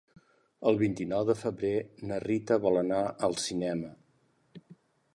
[0.71, 1.75] El vint-i-nou de febrer
[2.13, 3.95] na Rita vol anar al cinema.